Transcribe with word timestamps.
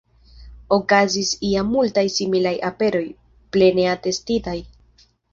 Okazis 0.75 1.33
ja 1.49 1.65
multaj 1.73 2.03
similaj 2.15 2.53
aperoj, 2.69 3.03
plene 3.57 3.85
atestitaj. 3.91 4.57